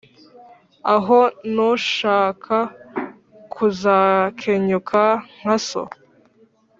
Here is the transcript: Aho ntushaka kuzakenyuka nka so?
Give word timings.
Aho 0.95 1.19
ntushaka 1.51 2.57
kuzakenyuka 3.53 5.01
nka 5.39 5.55
so? 5.67 5.83